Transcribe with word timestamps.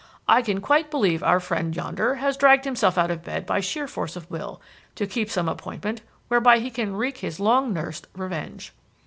I 0.27 0.41
can 0.41 0.61
quite 0.61 0.89
believe 0.89 1.21
our 1.21 1.39
friend 1.39 1.75
yonder 1.75 2.15
has 2.15 2.35
dragged 2.35 2.65
himself 2.65 2.97
out 2.97 3.11
of 3.11 3.23
bed 3.23 3.45
by 3.45 3.59
sheer 3.59 3.87
force 3.87 4.15
of 4.15 4.27
will 4.31 4.59
to 4.95 5.05
keep 5.05 5.29
some 5.29 5.47
appointment 5.47 6.01
whereby 6.27 6.57
he 6.57 6.71
can 6.71 6.95
wreak 6.95 7.19
his 7.19 7.39
long 7.39 7.71
nursed 7.71 8.07
revenge." 8.15 8.73